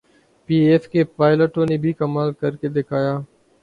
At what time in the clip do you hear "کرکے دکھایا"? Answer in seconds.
2.39-3.13